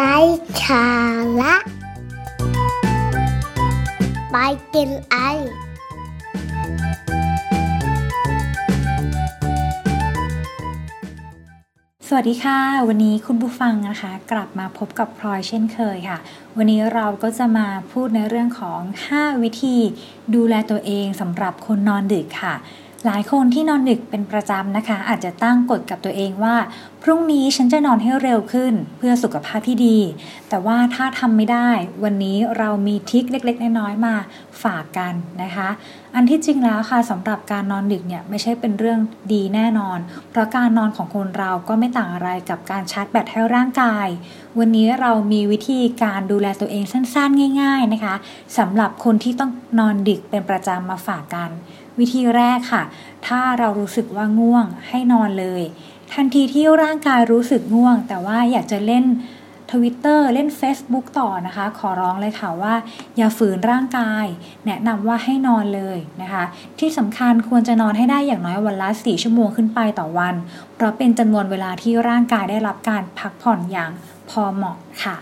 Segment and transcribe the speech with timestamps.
[0.00, 0.18] ไร้
[0.64, 0.88] สา
[1.40, 1.54] ระ
[4.30, 4.36] ไป
[4.74, 5.16] กินไอ
[12.08, 12.58] สวัสดีค่ะ
[12.88, 16.18] วันนี้คุณผู้ฟังนะคะ กลับมาพบกับพลอยเช่นเคยค่ะ
[16.56, 18.80] วันนี้เราก็จะมาพูดในเรื่องของ
[19.12, 19.76] 5 วิธี
[20.34, 22.54] ดูแลตัวเองสำหรับคนนอนดึกค่ะ
[23.06, 26.56] หลายคนที่นอนดึกเป็นประจำนะคะ อาจจะตั้งกฎกับตัวเองว่า
[27.02, 29.98] พรุ่งนี้ฉันจะนอนให้เร็วขึ้นเพื่อสุขภาพที่ดี
[30.48, 31.70] แต่ว่าถ้าทำไม่ได้
[32.04, 34.14] วันนี้เรามีทิคเล็ก ๆ น้อยๆมา
[34.62, 35.12] ฝากกัน
[35.42, 35.68] นะคะ
[36.14, 39.00] อันที่จริงแล้วค่ะสำหรับการนอนดึกเนี่ยไม่ใช่เป็นเรื่อง
[39.32, 39.98] ดีแน่นอน
[40.30, 44.08] เพราะการนอนของคนเราก็ไม่ต่างอะไรกับการชาร์จแบตให้ร่างกาย
[44.58, 48.14] วันนี้เรามีวิธีการดูแลตัวเองสั้นๆ ง่าย ๆนะคะ
[48.58, 51.52] สำหรับคนที่ต้องนอนดึกเป็นประจำมาฝากกัน
[52.00, 52.82] วิธีแรกค่ะ
[53.26, 55.62] ถ้าเรารู้สึกว่าง่วงให้นอนเลย
[56.12, 59.04] ทันทีที่ร่างกายรู้สึกง่วง แต่ว่าอยากจะเล่น
[59.74, 62.74] ทวิตเตอร์เล่น Facebook ต่อนะคะ ขอร้องเลยค่ะว่า
[63.16, 64.26] อย่าฝืนร่างกาย
[64.66, 66.44] แนะนำว่าให้นอนเลยนะคะ
[66.78, 70.34] ที่สำคัญควรจะนอนให้ได้อย่างน้อยวันละ4ชั่วโมงขึ้นไปต่อวัน
[70.74, 73.90] เพราะเป็นจำนวนเวลาที่ร่างกายได้รับการพักผ่อนอย่าง
[74.30, 75.16] พอเหมาะค่ะ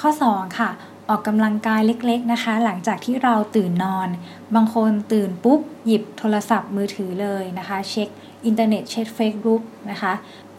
[0.02, 0.70] ้อ 2 ค่ะ
[1.12, 4.08] ออกกำลังกายเล็กๆนะคะ หลังจากที่เราตื่นนอน
[4.54, 8.08] บางคนตื่นปุ๊บ หยิบโทรศัพท์มือถือเลยนะคะ เช็ค
[8.44, 10.12] อินเทอร์เน็ตเช็คเฟซบุ๊กนะคะ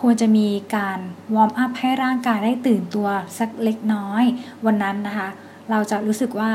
[0.00, 0.98] ควรจะมีการ
[1.34, 4.24] warm up ให้ร่างกายได้ตื่นตัวสักเล็กน้อย
[4.66, 5.28] วันนั้นนะคะ
[5.70, 6.50] เราจะรู้สึกว่า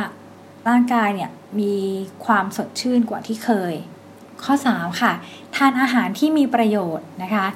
[0.70, 1.76] ร่างกายเนี่ยมี
[2.26, 3.74] ความสดชื่นกว่าที่เคย
[4.44, 5.14] ข้อ 3 ค่ะ
[5.56, 7.48] ทานอาหารที่มีประโยชน์นะคะ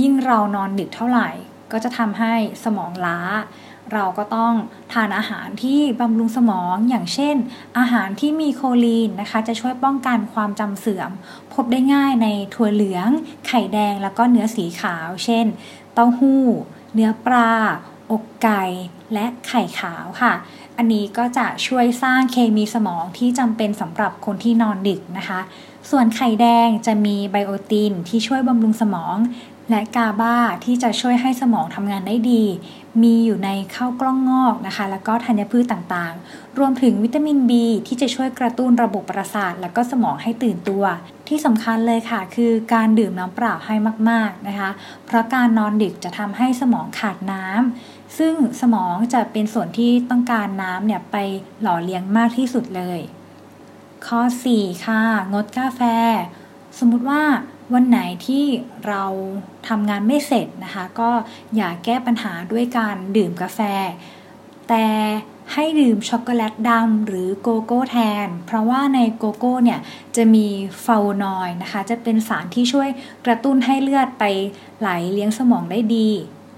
[0.00, 1.30] ยิ่งเรานอนดึกเท่าไหร่
[1.72, 3.18] ก็จะทำให้สมองล้า
[3.94, 4.52] เราก็ต้อง
[4.92, 7.36] ทานอาหารที่บำรุงสมองอย่างเช่น
[7.78, 11.10] อาหารที่มีโคลีนนะคะ จะช่วยป้องกันความจำเสื่อม
[11.52, 13.08] พบได้ง่ายในถั่วเหลือง
[13.46, 15.46] ไข่แดงแล้วก็เนื้อสีขาว เช่น
[15.94, 16.44] เต้าหู้
[16.94, 17.52] เนื้อปลา
[18.12, 18.62] อกไก่
[19.12, 20.32] และไข่ขาวค่ะ
[20.76, 25.40] อันนี้ก็จะช่วยสร้างเคมีสมองที่จำเป็นสำหรับคนที่นอนดึกนะคะ
[25.90, 29.16] ส่วนไข่แดงจะมีไบโอตินที่ช่วยบำรุงสมอง
[29.70, 32.44] และกาบาที่จะช่วยให้สมองทำงานได้ดี
[33.02, 37.52] มีอยู่ในข้าวกล้องงอกนะคะ แล้วก็ธัญพืชต่างๆ รวมถึงวิตามิน B
[37.86, 40.84] ที่จะช่วยกระตุ้นระบบประสาท และก็สมองให้ตื่นตัว
[41.28, 43.74] ที่สำคัญเลยค่ะ คือการดื่มน้ำเปล่าให้
[44.10, 44.70] มากๆนะคะ
[45.06, 51.16] เพราะการนอนดึกจะทำให้สมองขาดน้ำซึ่งสมองจะเป็นส่วนที่ต้องการน้ำเนี่ยไป
[51.62, 53.00] หล่อเลี้ยงมากที่สุดเลย
[54.06, 54.20] ข้อ
[54.52, 55.80] 4 ค่ะ งดกาแฟ
[56.78, 57.22] สมมุติว่า
[57.74, 58.44] วันไหนที่
[58.86, 59.04] เรา
[59.68, 61.10] ทำงานไม่เสร็จนะคะ ก็
[61.56, 63.60] อย่าแก้ปัญหาด้วยการดื่มกาแฟ
[64.68, 64.86] แต่
[65.52, 69.80] ให้ดื่มช็อกโกแลตดำหรือโกโก้แทน เพราะว่าในโกโก้เนี่ย
[70.16, 70.46] จะมี
[70.84, 72.88] ฟลาโวนอยด์นะคะ จะเป็นสารที่ช่วย
[73.26, 74.24] กระตุ้นให้เลือดไป
[74.80, 76.08] ไหลเลี้ยงสมองได้ดี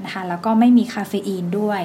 [0.04, 1.82] นะคะ แล้วก็ไม่มีคาเฟอีนด้วย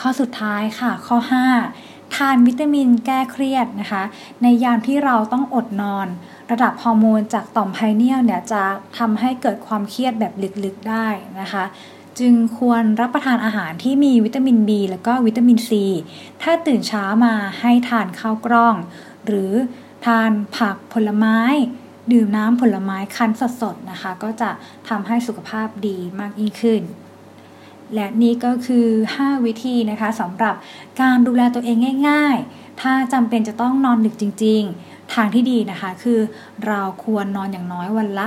[0.00, 1.18] ข้อสุดท้ายค่ะ ข้อ
[1.66, 4.02] 5 ทานวิตามินแก้เครียดนะคะ
[4.42, 6.08] ในยามที่เราต้องอดนอน
[6.50, 8.62] ระดับฮอร์โมนจากต่อมไพเนียลเนี่ยจะ
[8.98, 10.32] ทำให้เกิดความเครียดแบบ
[10.64, 11.06] ลึกๆได้
[11.40, 11.64] นะคะ
[12.18, 15.70] จึงควรรับประทานอาหารที่มีวิตามิน B แล้วก็วิตามิน C
[16.42, 18.74] ถ้าตื่นเช้ามาให้ทานข้าวกล้อง
[19.26, 19.52] หรือ
[20.06, 21.38] ทานผักผลไม้
[22.12, 23.30] ดื่มน้ำผลไม้คั้น
[23.62, 24.50] สดๆนะคะ ก็จะ
[24.88, 26.82] ทำให้สุขภาพดีมากยิ่งขึ้น
[27.94, 28.86] และนี่ก็คือ
[29.18, 30.54] 5 วิธีนะคะสำหรับ
[31.00, 31.76] การดูแลตัวเอง
[32.08, 36.20] ง่าย ๆ ถ้าจำเป็นจะต้องนอนดึกจริง ๆ ทางที่ดีนะคะ คือ
[36.66, 38.26] เราควรนอนอย่างน้อยวันละ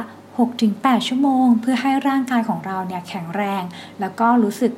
[0.53, 3.63] 6-8 ชั่วโมง เพื่อให้ร่างกายของเราเนี่ยแข็งแรง
[3.99, 4.71] แล้วก็รู้สึก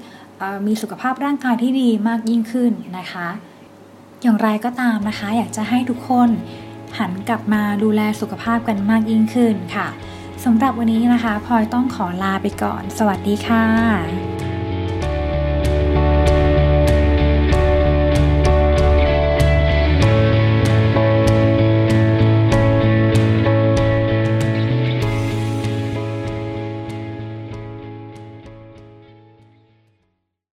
[0.68, 3.28] มีสุขภาพร่างกายที่ดีมากยิ่งขึ้นนะคะ
[4.22, 6.30] อย่างไรก็ตามนะคะ อยากจะให้ทุกคน
[7.00, 9.88] หันกลับมาดูแลสุขภาพกันมากยิ่งขึ้นค่ะ
[10.44, 14.37] สำหรับวันนี้นะคะพลอยต้องขอลาไปก่อน สวัสดีค่ะ